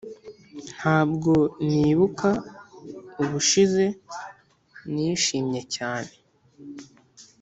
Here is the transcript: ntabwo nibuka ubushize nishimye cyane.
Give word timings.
ntabwo 0.75 1.33
nibuka 1.75 2.29
ubushize 3.21 3.85
nishimye 4.93 5.61
cyane. 5.75 6.11